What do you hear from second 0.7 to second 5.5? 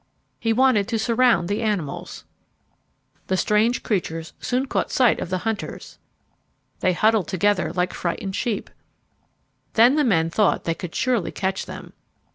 to surround the animals. The strange creatures soon caught sight of the